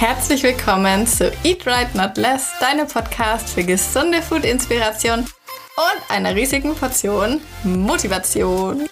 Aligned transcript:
herzlich 0.00 0.42
willkommen 0.42 1.06
zu 1.06 1.30
Eat 1.44 1.66
Right 1.66 1.94
Not 1.94 2.16
Less, 2.16 2.52
deinem 2.58 2.88
Podcast 2.88 3.50
für 3.50 3.62
gesunde 3.62 4.22
Food-Inspiration 4.22 5.18
und 5.18 6.10
einer 6.10 6.34
riesigen 6.34 6.74
Portion 6.74 7.42
Motivation. 7.64 8.88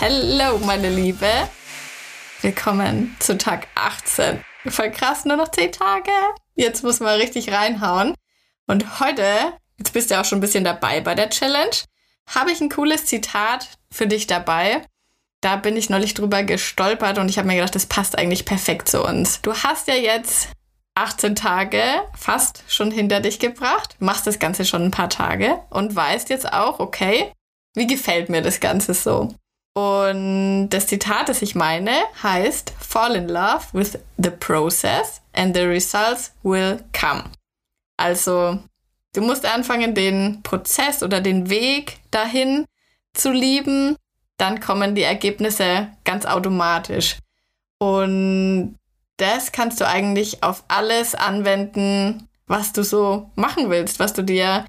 Hallo, 0.00 0.56
meine 0.64 0.88
Liebe. 0.88 1.28
Willkommen 2.40 3.14
zu 3.18 3.36
Tag 3.36 3.68
18. 3.74 4.42
Voll 4.68 4.90
krass, 4.90 5.26
nur 5.26 5.36
noch 5.36 5.50
10 5.50 5.72
Tage. 5.72 6.10
Jetzt 6.54 6.82
muss 6.84 7.00
man 7.00 7.20
richtig 7.20 7.52
reinhauen. 7.52 8.14
Und 8.66 8.98
heute, 8.98 9.52
jetzt 9.76 9.92
bist 9.92 10.10
du 10.10 10.18
auch 10.18 10.24
schon 10.24 10.38
ein 10.38 10.42
bisschen 10.42 10.64
dabei 10.64 11.02
bei 11.02 11.14
der 11.14 11.28
Challenge, 11.28 11.76
habe 12.34 12.50
ich 12.50 12.62
ein 12.62 12.70
cooles 12.70 13.04
Zitat 13.04 13.68
für 13.92 14.06
dich 14.06 14.26
dabei. 14.26 14.86
Da 15.40 15.56
bin 15.56 15.76
ich 15.76 15.88
neulich 15.88 16.14
drüber 16.14 16.42
gestolpert 16.42 17.18
und 17.18 17.28
ich 17.28 17.38
habe 17.38 17.48
mir 17.48 17.54
gedacht, 17.54 17.74
das 17.74 17.86
passt 17.86 18.18
eigentlich 18.18 18.44
perfekt 18.44 18.88
zu 18.88 19.02
uns. 19.02 19.40
Du 19.40 19.54
hast 19.54 19.88
ja 19.88 19.94
jetzt 19.94 20.48
18 20.94 21.34
Tage 21.34 21.82
fast 22.14 22.62
schon 22.68 22.90
hinter 22.90 23.20
dich 23.20 23.38
gebracht, 23.38 23.96
machst 24.00 24.26
das 24.26 24.38
Ganze 24.38 24.66
schon 24.66 24.84
ein 24.84 24.90
paar 24.90 25.08
Tage 25.08 25.58
und 25.70 25.96
weißt 25.96 26.28
jetzt 26.28 26.52
auch, 26.52 26.78
okay, 26.78 27.32
wie 27.74 27.86
gefällt 27.86 28.28
mir 28.28 28.42
das 28.42 28.60
Ganze 28.60 28.92
so? 28.92 29.34
Und 29.74 30.68
das 30.70 30.88
Zitat, 30.88 31.28
das 31.28 31.42
ich 31.42 31.54
meine, 31.54 31.92
heißt 32.22 32.74
Fall 32.78 33.14
in 33.16 33.28
love 33.28 33.66
with 33.72 33.98
the 34.18 34.30
process 34.30 35.22
and 35.32 35.56
the 35.56 35.62
results 35.62 36.32
will 36.42 36.82
come. 36.92 37.24
Also, 37.96 38.58
du 39.14 39.20
musst 39.20 39.46
anfangen, 39.46 39.94
den 39.94 40.42
Prozess 40.42 41.02
oder 41.02 41.20
den 41.20 41.48
Weg 41.48 41.98
dahin 42.10 42.66
zu 43.14 43.30
lieben 43.30 43.96
dann 44.40 44.60
kommen 44.60 44.94
die 44.94 45.02
Ergebnisse 45.02 45.88
ganz 46.04 46.26
automatisch. 46.26 47.18
Und 47.78 48.76
das 49.16 49.52
kannst 49.52 49.80
du 49.80 49.86
eigentlich 49.86 50.42
auf 50.42 50.64
alles 50.68 51.14
anwenden, 51.14 52.28
was 52.46 52.72
du 52.72 52.82
so 52.82 53.30
machen 53.34 53.70
willst, 53.70 53.98
was 53.98 54.12
du 54.12 54.22
dir 54.22 54.64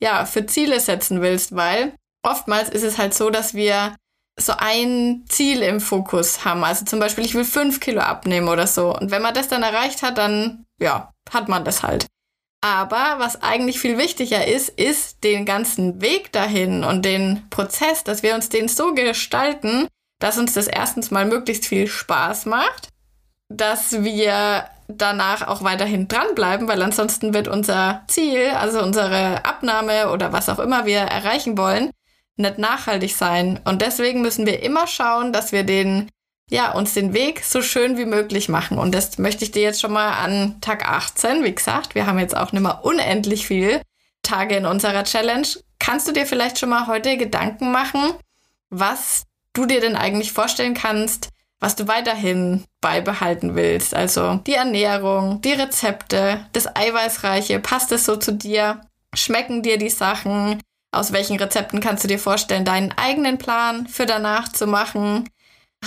ja 0.00 0.24
für 0.24 0.46
Ziele 0.46 0.80
setzen 0.80 1.22
willst, 1.22 1.54
weil 1.54 1.94
oftmals 2.22 2.68
ist 2.68 2.82
es 2.82 2.98
halt 2.98 3.14
so, 3.14 3.30
dass 3.30 3.54
wir 3.54 3.96
so 4.38 4.52
ein 4.56 5.24
Ziel 5.28 5.62
im 5.62 5.80
Fokus 5.80 6.44
haben. 6.44 6.62
Also 6.62 6.84
zum 6.84 6.98
Beispiel, 6.98 7.24
ich 7.24 7.34
will 7.34 7.44
fünf 7.44 7.80
Kilo 7.80 8.00
abnehmen 8.00 8.48
oder 8.48 8.66
so. 8.66 8.94
Und 8.94 9.10
wenn 9.10 9.22
man 9.22 9.34
das 9.34 9.48
dann 9.48 9.62
erreicht 9.62 10.02
hat, 10.02 10.18
dann 10.18 10.66
ja, 10.78 11.12
hat 11.32 11.48
man 11.48 11.64
das 11.64 11.82
halt. 11.82 12.06
Aber 12.66 13.20
was 13.20 13.44
eigentlich 13.44 13.78
viel 13.78 13.96
wichtiger 13.96 14.44
ist, 14.44 14.70
ist 14.70 15.22
den 15.22 15.44
ganzen 15.44 16.00
Weg 16.00 16.32
dahin 16.32 16.82
und 16.82 17.04
den 17.04 17.48
Prozess, 17.48 18.02
dass 18.02 18.24
wir 18.24 18.34
uns 18.34 18.48
den 18.48 18.66
so 18.66 18.92
gestalten, 18.92 19.86
dass 20.18 20.36
uns 20.36 20.54
das 20.54 20.66
erstens 20.66 21.12
mal 21.12 21.26
möglichst 21.26 21.64
viel 21.64 21.86
Spaß 21.86 22.46
macht, 22.46 22.88
dass 23.48 24.02
wir 24.02 24.64
danach 24.88 25.46
auch 25.46 25.62
weiterhin 25.62 26.08
dranbleiben, 26.08 26.66
weil 26.66 26.82
ansonsten 26.82 27.34
wird 27.34 27.46
unser 27.46 28.02
Ziel, 28.08 28.50
also 28.58 28.82
unsere 28.82 29.44
Abnahme 29.44 30.10
oder 30.10 30.32
was 30.32 30.48
auch 30.48 30.58
immer 30.58 30.86
wir 30.86 30.98
erreichen 30.98 31.56
wollen, 31.56 31.92
nicht 32.34 32.58
nachhaltig 32.58 33.14
sein. 33.14 33.60
Und 33.64 33.80
deswegen 33.80 34.22
müssen 34.22 34.44
wir 34.44 34.64
immer 34.64 34.88
schauen, 34.88 35.32
dass 35.32 35.52
wir 35.52 35.62
den 35.62 36.10
ja, 36.50 36.72
uns 36.72 36.94
den 36.94 37.12
Weg 37.12 37.42
so 37.44 37.60
schön 37.60 37.98
wie 37.98 38.04
möglich 38.04 38.48
machen. 38.48 38.78
Und 38.78 38.94
das 38.94 39.18
möchte 39.18 39.44
ich 39.44 39.50
dir 39.50 39.62
jetzt 39.62 39.80
schon 39.80 39.92
mal 39.92 40.12
an 40.12 40.60
Tag 40.60 40.88
18, 40.88 41.44
wie 41.44 41.54
gesagt, 41.54 41.94
wir 41.94 42.06
haben 42.06 42.18
jetzt 42.18 42.36
auch 42.36 42.52
nicht 42.52 42.62
mehr 42.62 42.84
unendlich 42.84 43.46
viele 43.46 43.82
Tage 44.22 44.56
in 44.56 44.66
unserer 44.66 45.04
Challenge. 45.04 45.46
Kannst 45.78 46.06
du 46.06 46.12
dir 46.12 46.26
vielleicht 46.26 46.58
schon 46.58 46.68
mal 46.68 46.86
heute 46.86 47.16
Gedanken 47.16 47.72
machen, 47.72 48.12
was 48.70 49.24
du 49.52 49.66
dir 49.66 49.80
denn 49.80 49.96
eigentlich 49.96 50.32
vorstellen 50.32 50.74
kannst, 50.74 51.30
was 51.58 51.74
du 51.74 51.88
weiterhin 51.88 52.64
beibehalten 52.80 53.54
willst? 53.54 53.94
Also 53.94 54.36
die 54.46 54.54
Ernährung, 54.54 55.40
die 55.40 55.52
Rezepte, 55.52 56.46
das 56.52 56.74
Eiweißreiche, 56.76 57.58
passt 57.60 57.90
es 57.92 58.04
so 58.04 58.16
zu 58.16 58.32
dir? 58.32 58.82
Schmecken 59.14 59.62
dir 59.62 59.78
die 59.78 59.90
Sachen? 59.90 60.60
Aus 60.92 61.12
welchen 61.12 61.38
Rezepten 61.38 61.80
kannst 61.80 62.04
du 62.04 62.08
dir 62.08 62.18
vorstellen, 62.18 62.64
deinen 62.64 62.92
eigenen 62.92 63.38
Plan 63.38 63.86
für 63.86 64.06
danach 64.06 64.48
zu 64.52 64.66
machen? 64.66 65.28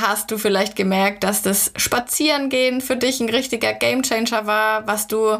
Hast 0.01 0.31
du 0.31 0.37
vielleicht 0.37 0.75
gemerkt, 0.75 1.23
dass 1.23 1.41
das 1.41 1.71
Spazierengehen 1.75 2.81
für 2.81 2.95
dich 2.95 3.19
ein 3.19 3.29
richtiger 3.29 3.73
Gamechanger 3.73 4.45
war, 4.45 4.87
was 4.87 5.07
du 5.07 5.37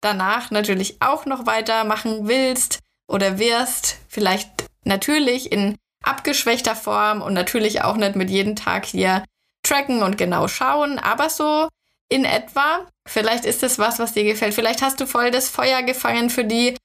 danach 0.00 0.50
natürlich 0.50 1.00
auch 1.00 1.26
noch 1.26 1.46
weitermachen 1.46 2.28
willst 2.28 2.80
oder 3.08 3.38
wirst. 3.38 3.98
Vielleicht 4.08 4.64
natürlich 4.84 5.52
in 5.52 5.76
abgeschwächter 6.02 6.74
Form 6.76 7.22
und 7.22 7.34
natürlich 7.34 7.82
auch 7.82 7.96
nicht 7.96 8.16
mit 8.16 8.30
jedem 8.30 8.56
Tag 8.56 8.86
hier 8.86 9.24
tracken 9.62 10.02
und 10.02 10.18
genau 10.18 10.48
schauen, 10.48 10.98
aber 10.98 11.30
so 11.30 11.68
in 12.08 12.24
etwa. 12.24 12.86
Vielleicht 13.08 13.44
ist 13.44 13.62
es 13.62 13.78
was, 13.78 13.98
was 13.98 14.12
dir 14.12 14.24
gefällt. 14.24 14.54
Vielleicht 14.54 14.82
hast 14.82 15.00
du 15.00 15.06
voll 15.06 15.30
das 15.30 15.48
Feuer 15.48 15.82
gefangen 15.82 16.30
für 16.30 16.44
die 16.44 16.76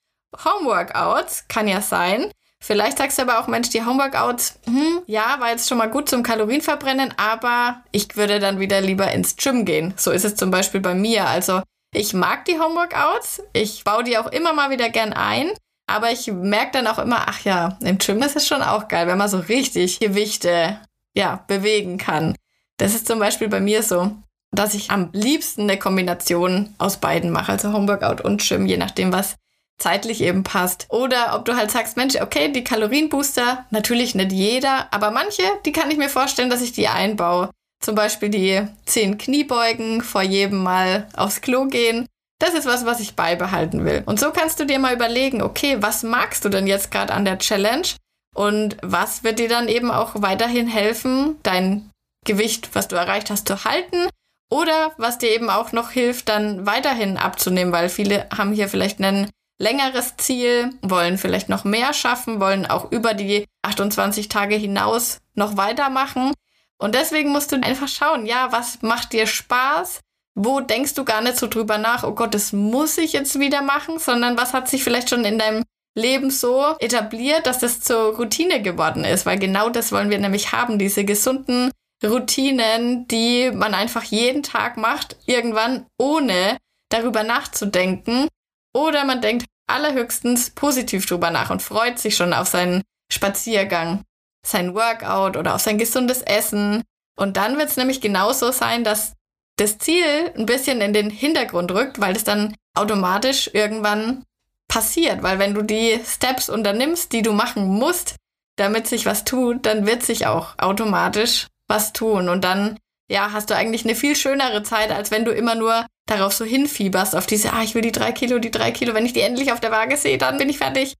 Homeworkouts. 0.45 1.47
Kann 1.47 1.67
ja 1.67 1.81
sein. 1.81 2.31
Vielleicht 2.59 2.97
sagst 2.97 3.17
du 3.17 3.21
aber 3.21 3.39
auch, 3.39 3.47
Mensch, 3.47 3.69
die 3.69 3.85
Homeworkouts, 3.85 4.59
hm, 4.65 5.01
ja, 5.05 5.37
war 5.39 5.51
jetzt 5.51 5.69
schon 5.69 5.77
mal 5.77 5.89
gut 5.89 6.09
zum 6.09 6.23
Kalorienverbrennen, 6.23 7.13
aber 7.17 7.83
ich 7.91 8.15
würde 8.15 8.39
dann 8.39 8.59
wieder 8.59 8.81
lieber 8.81 9.11
ins 9.11 9.35
Gym 9.35 9.63
gehen. 9.63 9.93
So 9.95 10.11
ist 10.11 10.25
es 10.25 10.35
zum 10.35 10.51
Beispiel 10.51 10.81
bei 10.81 10.95
mir. 10.95 11.27
Also 11.27 11.61
ich 11.93 12.13
mag 12.13 12.45
die 12.45 12.59
Homeworkouts, 12.59 13.43
ich 13.53 13.83
baue 13.83 14.03
die 14.03 14.17
auch 14.17 14.27
immer 14.27 14.53
mal 14.53 14.69
wieder 14.69 14.89
gern 14.89 15.13
ein, 15.13 15.51
aber 15.87 16.11
ich 16.11 16.27
merke 16.27 16.71
dann 16.73 16.87
auch 16.87 16.99
immer, 16.99 17.27
ach 17.27 17.41
ja, 17.41 17.77
im 17.81 17.97
Gym 17.99 18.21
ist 18.21 18.35
es 18.35 18.47
schon 18.47 18.61
auch 18.61 18.87
geil, 18.87 19.07
wenn 19.07 19.17
man 19.17 19.29
so 19.29 19.39
richtig 19.39 19.99
Gewichte, 19.99 20.79
ja, 21.15 21.43
bewegen 21.47 21.97
kann. 21.97 22.35
Das 22.77 22.93
ist 22.93 23.07
zum 23.07 23.19
Beispiel 23.19 23.47
bei 23.47 23.61
mir 23.61 23.81
so, 23.83 24.11
dass 24.51 24.73
ich 24.73 24.91
am 24.91 25.09
liebsten 25.13 25.63
eine 25.63 25.79
Kombination 25.79 26.75
aus 26.77 26.97
beiden 26.97 27.31
mache, 27.31 27.53
also 27.53 27.71
Homeworkout 27.71 28.21
und 28.21 28.41
Gym, 28.41 28.65
je 28.65 28.77
nachdem, 28.77 29.13
was 29.13 29.35
zeitlich 29.77 30.21
eben 30.21 30.43
passt. 30.43 30.87
Oder 30.89 31.35
ob 31.35 31.45
du 31.45 31.55
halt 31.55 31.71
sagst, 31.71 31.97
Mensch, 31.97 32.15
okay, 32.21 32.51
die 32.51 32.63
Kalorienbooster, 32.63 33.65
natürlich 33.69 34.15
nicht 34.15 34.31
jeder, 34.31 34.91
aber 34.91 35.11
manche, 35.11 35.43
die 35.65 35.71
kann 35.71 35.91
ich 35.91 35.97
mir 35.97 36.09
vorstellen, 36.09 36.49
dass 36.49 36.61
ich 36.61 36.71
die 36.73 36.87
einbaue. 36.87 37.49
Zum 37.79 37.95
Beispiel 37.95 38.29
die 38.29 38.67
10 38.85 39.17
Kniebeugen 39.17 40.01
vor 40.01 40.23
jedem 40.23 40.63
Mal 40.63 41.07
aufs 41.15 41.41
Klo 41.41 41.65
gehen. 41.65 42.07
Das 42.39 42.53
ist 42.53 42.65
was, 42.65 42.85
was 42.85 42.99
ich 42.99 43.15
beibehalten 43.15 43.85
will. 43.85 44.03
Und 44.05 44.19
so 44.19 44.31
kannst 44.31 44.59
du 44.59 44.65
dir 44.65 44.79
mal 44.79 44.95
überlegen, 44.95 45.41
okay, 45.41 45.77
was 45.79 46.03
magst 46.03 46.43
du 46.43 46.49
denn 46.49 46.67
jetzt 46.67 46.91
gerade 46.91 47.13
an 47.13 47.25
der 47.25 47.39
Challenge? 47.39 47.87
Und 48.35 48.77
was 48.81 49.23
wird 49.23 49.39
dir 49.39 49.49
dann 49.49 49.67
eben 49.67 49.89
auch 49.89 50.11
weiterhin 50.15 50.67
helfen, 50.67 51.37
dein 51.43 51.89
Gewicht, 52.25 52.69
was 52.73 52.87
du 52.87 52.95
erreicht 52.95 53.29
hast, 53.29 53.47
zu 53.47 53.63
halten? 53.63 54.09
Oder 54.51 54.93
was 54.97 55.17
dir 55.17 55.31
eben 55.31 55.49
auch 55.49 55.71
noch 55.71 55.91
hilft, 55.91 56.29
dann 56.29 56.65
weiterhin 56.65 57.17
abzunehmen, 57.17 57.73
weil 57.73 57.89
viele 57.89 58.27
haben 58.35 58.53
hier 58.53 58.69
vielleicht 58.69 59.01
einen 59.01 59.29
längeres 59.59 60.17
Ziel, 60.17 60.71
wollen 60.81 61.17
vielleicht 61.17 61.49
noch 61.49 61.63
mehr 61.63 61.93
schaffen, 61.93 62.39
wollen 62.39 62.65
auch 62.65 62.91
über 62.91 63.13
die 63.13 63.45
28 63.63 64.29
Tage 64.29 64.55
hinaus 64.55 65.19
noch 65.33 65.57
weitermachen. 65.57 66.33
Und 66.77 66.95
deswegen 66.95 67.29
musst 67.29 67.51
du 67.51 67.55
einfach 67.61 67.87
schauen, 67.87 68.25
ja, 68.25 68.51
was 68.51 68.81
macht 68.81 69.13
dir 69.13 69.25
Spaß? 69.25 70.01
Wo 70.35 70.59
denkst 70.59 70.93
du 70.93 71.03
gar 71.03 71.21
nicht 71.21 71.37
so 71.37 71.47
drüber 71.47 71.79
nach, 71.79 72.03
oh 72.03 72.11
Gott, 72.11 72.35
das 72.35 72.53
muss 72.53 72.99
ich 72.99 73.13
jetzt 73.13 73.39
wieder 73.39 73.63
machen, 73.63 73.97
sondern 73.97 74.37
was 74.37 74.53
hat 74.53 74.69
sich 74.69 74.83
vielleicht 74.83 75.09
schon 75.09 75.25
in 75.25 75.39
deinem 75.39 75.63
Leben 75.95 76.29
so 76.29 76.75
etabliert, 76.77 77.47
dass 77.47 77.57
das 77.57 77.81
zur 77.81 78.15
Routine 78.15 78.61
geworden 78.61 79.03
ist, 79.03 79.25
weil 79.25 79.39
genau 79.39 79.69
das 79.69 79.91
wollen 79.91 80.11
wir 80.11 80.19
nämlich 80.19 80.51
haben, 80.51 80.77
diese 80.77 81.03
gesunden 81.03 81.71
Routinen, 82.05 83.07
die 83.07 83.49
man 83.51 83.73
einfach 83.73 84.03
jeden 84.03 84.43
Tag 84.43 84.77
macht, 84.77 85.17
irgendwann 85.25 85.87
ohne 85.97 86.57
darüber 86.89 87.23
nachzudenken, 87.23 88.27
oder 88.77 89.05
man 89.05 89.21
denkt 89.21 89.47
allerhöchstens 89.67 90.51
positiv 90.51 91.05
drüber 91.05 91.31
nach 91.31 91.49
und 91.49 91.61
freut 91.61 91.99
sich 91.99 92.15
schon 92.15 92.31
auf 92.31 92.47
seinen 92.47 92.83
Spaziergang, 93.11 94.03
sein 94.45 94.75
Workout 94.75 95.35
oder 95.35 95.55
auf 95.55 95.61
sein 95.61 95.77
gesundes 95.77 96.21
Essen. 96.21 96.83
Und 97.17 97.37
dann 97.37 97.57
wird 97.57 97.69
es 97.69 97.77
nämlich 97.77 97.99
genauso 98.01 98.51
sein, 98.51 98.83
dass 98.83 99.13
das 99.57 99.79
Ziel 99.79 100.31
ein 100.37 100.45
bisschen 100.45 100.81
in 100.81 100.93
den 100.93 101.09
Hintergrund 101.09 101.71
rückt, 101.71 101.99
weil 101.99 102.15
es 102.15 102.23
dann 102.23 102.55
automatisch 102.75 103.49
irgendwann 103.53 104.23
passiert. 104.67 105.23
Weil 105.23 105.39
wenn 105.39 105.55
du 105.55 105.63
die 105.63 105.99
Steps 106.05 106.47
unternimmst, 106.49 107.11
die 107.11 107.23
du 107.23 107.33
machen 107.33 107.67
musst, 107.67 108.15
damit 108.57 108.87
sich 108.87 109.05
was 109.05 109.25
tut, 109.25 109.65
dann 109.65 109.87
wird 109.87 110.03
sich 110.03 110.27
auch 110.27 110.57
automatisch 110.59 111.47
was 111.67 111.93
tun. 111.93 112.29
Und 112.29 112.43
dann, 112.43 112.77
ja, 113.09 113.31
hast 113.33 113.49
du 113.49 113.55
eigentlich 113.55 113.83
eine 113.83 113.95
viel 113.95 114.15
schönere 114.15 114.61
Zeit, 114.61 114.91
als 114.91 115.09
wenn 115.09 115.25
du 115.25 115.31
immer 115.31 115.55
nur 115.55 115.85
darauf 116.07 116.33
so 116.33 116.43
hinfieberst, 116.45 117.15
auf 117.15 117.27
diese, 117.27 117.53
ah, 117.53 117.61
ich 117.61 117.75
will 117.75 117.83
die 117.83 117.91
drei 117.91 118.11
Kilo, 118.11 118.39
die 118.39 118.51
drei 118.51 118.71
Kilo, 118.71 118.93
wenn 118.93 119.05
ich 119.05 119.13
die 119.13 119.21
endlich 119.21 119.51
auf 119.51 119.59
der 119.59 119.71
Waage 119.71 119.97
sehe, 119.97 120.17
dann 120.17 120.37
bin 120.37 120.49
ich 120.49 120.57
fertig. 120.57 120.95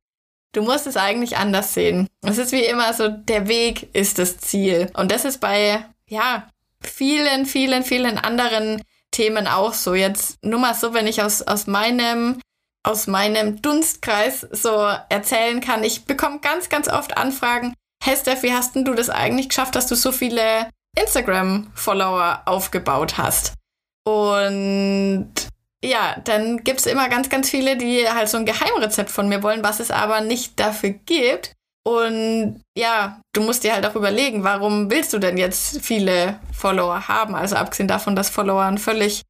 Du 0.53 0.61
musst 0.61 0.87
es 0.87 0.97
eigentlich 0.97 1.37
anders 1.37 1.73
sehen. 1.73 2.07
Es 2.25 2.37
ist 2.37 2.51
wie 2.51 2.63
immer 2.63 2.93
so, 2.93 3.09
der 3.09 3.47
Weg 3.47 3.93
ist 3.93 4.19
das 4.19 4.37
Ziel. 4.37 4.89
Und 4.93 5.11
das 5.11 5.25
ist 5.25 5.39
bei, 5.39 5.85
ja, 6.07 6.47
vielen, 6.81 7.45
vielen, 7.45 7.83
vielen 7.83 8.17
anderen 8.17 8.81
Themen 9.11 9.47
auch 9.47 9.73
so. 9.73 9.93
Jetzt 9.93 10.37
nur 10.43 10.59
mal 10.59 10.73
so, 10.73 10.93
wenn 10.93 11.07
ich 11.07 11.21
aus, 11.21 11.41
aus 11.41 11.67
meinem, 11.67 12.39
aus 12.83 13.07
meinem 13.07 13.61
Dunstkreis 13.61 14.47
so 14.51 14.87
erzählen 15.09 15.61
kann. 15.61 15.83
Ich 15.83 16.05
bekomme 16.05 16.39
ganz, 16.39 16.69
ganz 16.69 16.87
oft 16.87 17.17
Anfragen. 17.17 17.73
Hey 18.03 18.15
Steph, 18.15 18.43
wie 18.43 18.53
hast 18.53 18.75
denn 18.75 18.85
du 18.85 18.93
das 18.93 19.09
eigentlich 19.09 19.49
geschafft, 19.49 19.75
dass 19.75 19.87
du 19.87 19.95
so 19.95 20.11
viele 20.11 20.69
Instagram-Follower 20.97 22.43
aufgebaut 22.45 23.17
hast? 23.17 23.53
Und 24.07 25.33
ja, 25.83 26.15
dann 26.23 26.63
gibt 26.63 26.79
es 26.79 26.85
immer 26.85 27.09
ganz, 27.09 27.27
ganz 27.27 27.49
viele, 27.49 27.75
die 27.75 28.09
halt 28.09 28.29
so 28.29 28.37
ein 28.37 28.45
Geheimrezept 28.45 29.09
von 29.09 29.27
mir 29.27 29.43
wollen, 29.43 29.65
was 29.65 29.81
es 29.81 29.91
aber 29.91 30.21
nicht 30.21 30.57
dafür 30.61 30.91
gibt. 30.91 31.51
Und 31.83 32.61
ja, 32.77 33.19
du 33.33 33.41
musst 33.41 33.65
dir 33.65 33.73
halt 33.73 33.85
auch 33.85 33.95
überlegen, 33.95 34.45
warum 34.45 34.89
willst 34.89 35.11
du 35.11 35.19
denn 35.19 35.37
jetzt 35.37 35.81
viele 35.81 36.39
Follower 36.53 37.09
haben? 37.09 37.35
Also 37.35 37.57
abgesehen 37.57 37.89
davon, 37.89 38.15
dass 38.15 38.29
Follower 38.29 38.63
ein 38.63 38.77
völlig 38.77 39.23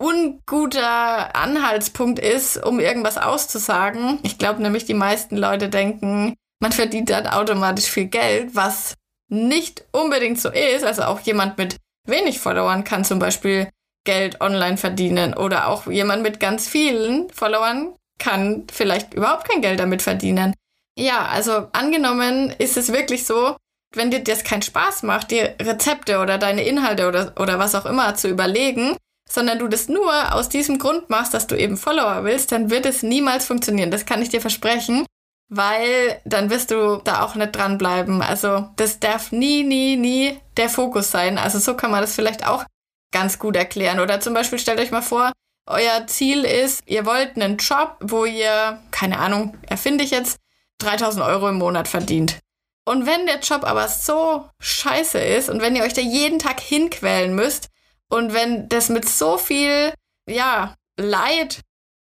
unguter 0.00 1.36
Anhaltspunkt 1.36 2.18
ist, 2.18 2.56
um 2.56 2.80
irgendwas 2.80 3.18
auszusagen. 3.18 4.18
Ich 4.22 4.38
glaube 4.38 4.62
nämlich, 4.62 4.86
die 4.86 4.94
meisten 4.94 5.36
Leute 5.36 5.68
denken, 5.68 6.34
man 6.58 6.72
verdient 6.72 7.10
dann 7.10 7.26
automatisch 7.26 7.86
viel 7.86 8.06
Geld, 8.06 8.54
was 8.54 8.94
nicht 9.28 9.84
unbedingt 9.92 10.40
so 10.40 10.48
ist. 10.48 10.84
Also 10.84 11.02
auch 11.02 11.20
jemand 11.20 11.58
mit 11.58 11.76
wenig 12.08 12.38
Followern 12.40 12.84
kann 12.84 13.04
zum 13.04 13.18
Beispiel 13.18 13.68
Geld 14.04 14.40
online 14.40 14.76
verdienen 14.76 15.34
oder 15.34 15.68
auch 15.68 15.86
jemand 15.86 16.22
mit 16.22 16.40
ganz 16.40 16.68
vielen 16.68 17.30
Followern 17.30 17.94
kann 18.18 18.66
vielleicht 18.72 19.14
überhaupt 19.14 19.48
kein 19.48 19.62
Geld 19.62 19.80
damit 19.80 20.02
verdienen. 20.02 20.54
Ja, 20.98 21.26
also 21.26 21.68
angenommen 21.72 22.54
ist 22.58 22.76
es 22.76 22.92
wirklich 22.92 23.26
so, 23.26 23.56
wenn 23.94 24.10
dir 24.10 24.22
das 24.22 24.44
keinen 24.44 24.62
Spaß 24.62 25.02
macht, 25.02 25.30
dir 25.30 25.54
Rezepte 25.60 26.18
oder 26.18 26.38
deine 26.38 26.64
Inhalte 26.64 27.08
oder, 27.08 27.32
oder 27.38 27.58
was 27.58 27.74
auch 27.74 27.86
immer 27.86 28.14
zu 28.14 28.28
überlegen, 28.28 28.96
sondern 29.28 29.58
du 29.58 29.68
das 29.68 29.88
nur 29.88 30.34
aus 30.34 30.48
diesem 30.48 30.78
Grund 30.78 31.10
machst, 31.10 31.34
dass 31.34 31.46
du 31.46 31.56
eben 31.56 31.76
Follower 31.76 32.24
willst, 32.24 32.52
dann 32.52 32.70
wird 32.70 32.86
es 32.86 33.02
niemals 33.02 33.46
funktionieren. 33.46 33.90
Das 33.90 34.06
kann 34.06 34.22
ich 34.22 34.28
dir 34.28 34.40
versprechen, 34.40 35.06
weil 35.48 36.20
dann 36.24 36.50
wirst 36.50 36.70
du 36.70 37.00
da 37.04 37.22
auch 37.22 37.34
nicht 37.34 37.52
dranbleiben. 37.52 38.22
Also 38.22 38.68
das 38.76 39.00
darf 39.00 39.32
nie, 39.32 39.62
nie, 39.62 39.96
nie 39.96 40.38
der 40.56 40.68
Fokus 40.68 41.10
sein. 41.10 41.38
Also 41.38 41.58
so 41.58 41.74
kann 41.74 41.90
man 41.90 42.02
das 42.02 42.14
vielleicht 42.14 42.46
auch 42.46 42.64
ganz 43.12 43.38
gut 43.38 43.56
erklären. 43.56 44.00
Oder 44.00 44.20
zum 44.20 44.34
Beispiel 44.34 44.58
stellt 44.58 44.80
euch 44.80 44.90
mal 44.90 45.02
vor, 45.02 45.32
euer 45.68 46.06
Ziel 46.06 46.44
ist, 46.44 46.82
ihr 46.86 47.06
wollt 47.06 47.36
einen 47.36 47.58
Job, 47.58 47.96
wo 48.00 48.24
ihr, 48.24 48.80
keine 48.90 49.18
Ahnung, 49.18 49.56
erfinde 49.68 50.02
ich 50.02 50.10
jetzt, 50.10 50.38
3000 50.78 51.24
Euro 51.24 51.48
im 51.48 51.58
Monat 51.58 51.86
verdient. 51.86 52.40
Und 52.84 53.06
wenn 53.06 53.26
der 53.26 53.38
Job 53.38 53.62
aber 53.62 53.86
so 53.88 54.48
scheiße 54.58 55.18
ist 55.18 55.48
und 55.48 55.60
wenn 55.60 55.76
ihr 55.76 55.84
euch 55.84 55.94
da 55.94 56.00
jeden 56.00 56.40
Tag 56.40 56.60
hinquälen 56.60 57.34
müsst 57.34 57.68
und 58.08 58.32
wenn 58.32 58.68
das 58.68 58.88
mit 58.88 59.08
so 59.08 59.38
viel, 59.38 59.94
ja, 60.28 60.74
Leid 60.98 61.60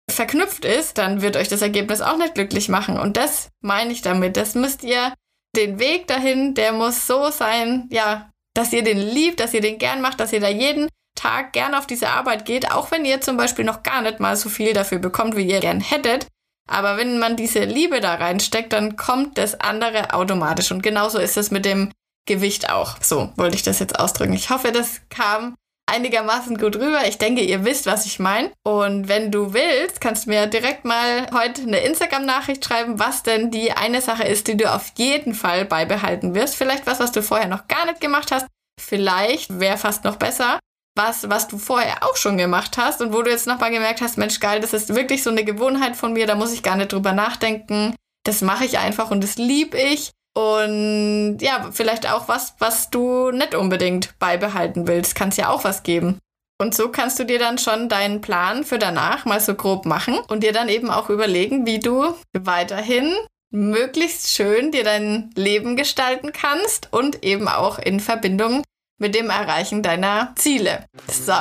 verknüpft 0.10 0.66
ist, 0.66 0.98
dann 0.98 1.22
wird 1.22 1.38
euch 1.38 1.48
das 1.48 1.62
Ergebnis 1.62 2.02
auch 2.02 2.18
nicht 2.18 2.34
glücklich 2.34 2.68
machen. 2.68 2.98
Und 2.98 3.16
das 3.16 3.50
meine 3.62 3.94
ich 3.94 4.02
damit. 4.02 4.38
Das 4.38 4.56
müsst 4.56 4.84
ihr, 4.84 5.14
den 5.56 5.80
Weg 5.80 6.08
dahin, 6.08 6.54
der 6.54 6.72
muss 6.72 7.08
so 7.08 7.30
sein, 7.30 7.88
ja, 7.92 8.32
dass 8.54 8.74
ihr 8.74 8.84
den 8.84 8.98
liebt, 8.98 9.40
dass 9.40 9.54
ihr 9.54 9.62
den 9.62 9.78
gern 9.78 10.02
macht, 10.02 10.20
dass 10.20 10.34
ihr 10.34 10.40
da 10.40 10.50
jeden 10.50 10.90
Tag 11.22 11.54
gern 11.54 11.76
auf 11.76 11.86
diese 11.86 12.10
Arbeit 12.10 12.46
geht, 12.46 12.72
auch 12.72 12.90
wenn 12.90 13.06
ihr 13.06 13.22
zum 13.22 13.38
Beispiel 13.38 13.64
noch 13.64 13.84
gar 13.84 14.02
nicht 14.02 14.20
mal 14.20 14.36
so 14.36 14.50
viel 14.50 14.74
dafür 14.74 14.98
bekommt, 14.98 15.36
wie 15.36 15.48
ihr 15.48 15.60
gern 15.60 15.80
hättet. 15.80 16.26
Aber 16.68 16.98
wenn 16.98 17.20
man 17.20 17.36
diese 17.36 17.64
Liebe 17.64 18.00
da 18.00 18.16
reinsteckt, 18.16 18.74
dann 18.74 18.96
kommt 18.96 19.38
das 19.38 19.60
andere 19.60 20.14
automatisch. 20.14 20.72
Und 20.72 20.82
genauso 20.82 21.20
ist 21.20 21.38
es 21.38 21.52
mit 21.52 21.66
dem 21.66 21.92
Gewicht 22.28 22.72
auch. 22.72 22.96
So 23.02 23.32
wollte 23.36 23.56
ich 23.56 23.64
das 23.64 23.80
jetzt 23.80 24.00
ausdrücken. 24.00 24.34
Ich 24.34 24.50
hoffe, 24.50 24.72
das 24.72 25.02
kam 25.10 25.56
einigermaßen 25.92 26.58
gut 26.58 26.78
rüber. 26.78 27.06
Ich 27.06 27.18
denke, 27.18 27.42
ihr 27.42 27.66
wisst, 27.66 27.86
was 27.86 28.06
ich 28.06 28.20
meine. 28.20 28.52
Und 28.64 29.08
wenn 29.08 29.32
du 29.32 29.54
willst, 29.54 30.00
kannst 30.02 30.26
du 30.26 30.30
mir 30.30 30.48
direkt 30.48 30.86
mal 30.86 31.28
heute 31.34 31.64
eine 31.64 31.82
Instagram-Nachricht 31.82 32.64
schreiben, 32.64 32.98
was 33.00 33.24
denn 33.24 33.52
die 33.52 33.74
eine 33.74 34.02
Sache 34.02 34.24
ist, 34.24 34.48
die 34.48 34.58
du 34.58 34.74
auf 34.74 34.94
jeden 34.96 35.34
Fall 35.34 35.66
beibehalten 35.66 36.34
wirst. 36.34 36.56
Vielleicht 36.56 36.88
was, 36.88 37.00
was 37.00 37.12
du 37.12 37.22
vorher 37.22 37.48
noch 37.48 37.68
gar 37.68 37.86
nicht 37.86 38.02
gemacht 38.02 38.32
hast. 38.32 38.48
Vielleicht 38.80 39.60
wäre 39.60 39.78
fast 39.78 40.04
noch 40.04 40.16
besser 40.16 40.60
was, 40.96 41.30
was 41.30 41.48
du 41.48 41.58
vorher 41.58 42.04
auch 42.04 42.18
schon 42.18 42.38
gemacht 42.38 42.78
hast 42.78 43.02
und 43.02 43.14
wo 43.14 43.22
du 43.22 43.32
jetzt 43.32 43.48
nochmal 43.48 43.72
gemerkt 43.72 44.02
hast, 44.02 44.18
Mensch, 44.18 44.40
geil, 44.40 44.60
das 44.60 44.74
ist 44.74 44.94
wirklich 44.96 45.24
so 45.24 45.30
eine 45.30 45.44
Gewohnheit 45.44 45.96
von 45.96 46.14
mir, 46.14 46.28
da 46.28 46.36
muss 46.36 46.54
ich 46.54 46.64
gar 46.64 46.76
nicht 46.76 46.92
drüber 46.92 47.14
nachdenken. 47.14 47.96
Das 48.24 48.42
mache 48.42 48.66
ich 48.66 48.78
einfach 48.78 49.10
und 49.12 49.24
das 49.24 49.38
lieb 49.38 49.74
ich. 49.74 50.12
Und 50.34 51.40
ja, 51.42 51.70
vielleicht 51.72 52.10
auch 52.10 52.28
was, 52.28 52.56
was 52.60 52.90
du 52.90 53.32
nicht 53.32 53.56
unbedingt 53.56 54.18
beibehalten 54.20 54.88
willst. 54.88 55.16
Kann 55.16 55.30
es 55.30 55.38
ja 55.38 55.50
auch 55.50 55.64
was 55.64 55.84
geben. 55.84 56.20
Und 56.62 56.76
so 56.76 56.90
kannst 56.90 57.18
du 57.20 57.26
dir 57.26 57.40
dann 57.40 57.58
schon 57.58 57.90
deinen 57.90 58.22
Plan 58.22 58.64
für 58.64 58.78
danach 58.78 59.26
mal 59.26 59.40
so 59.40 59.56
grob 59.56 59.86
machen 59.86 60.20
und 60.30 60.44
dir 60.44 60.54
dann 60.54 60.70
eben 60.70 60.92
auch 60.92 61.10
überlegen, 61.10 61.66
wie 61.66 61.80
du 61.80 62.14
weiterhin 62.38 63.12
möglichst 63.50 64.30
schön 64.30 64.72
dir 64.72 64.84
dein 64.84 65.32
Leben 65.36 65.76
gestalten 65.76 66.32
kannst 66.32 66.94
und 66.94 67.24
eben 67.24 67.48
auch 67.48 67.80
in 67.80 68.00
Verbindung 68.00 68.64
mit 69.02 69.16
dem 69.16 69.32
Erreichen 69.32 69.82
deiner 69.82 70.32
Ziele. 70.36 70.86
So, 71.12 71.34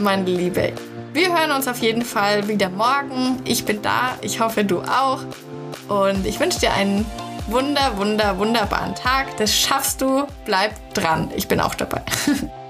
meine 0.00 0.24
Liebe. 0.24 0.72
Wir 1.12 1.32
hören 1.32 1.52
uns 1.52 1.68
auf 1.68 1.78
jeden 1.78 2.02
Fall 2.02 2.48
wieder 2.48 2.68
morgen. 2.68 3.40
Ich 3.44 3.64
bin 3.64 3.80
da. 3.82 4.18
Ich 4.20 4.40
hoffe, 4.40 4.64
du 4.64 4.80
auch. 4.82 5.20
Und 5.88 6.26
ich 6.26 6.40
wünsche 6.40 6.58
dir 6.58 6.72
einen 6.72 7.06
wunder, 7.46 7.96
wunder, 7.98 8.36
wunderbaren 8.38 8.96
Tag. 8.96 9.36
Das 9.36 9.54
schaffst 9.54 10.00
du. 10.00 10.26
Bleib 10.44 10.72
dran. 10.94 11.30
Ich 11.36 11.46
bin 11.46 11.60
auch 11.60 11.76
dabei. 11.76 12.02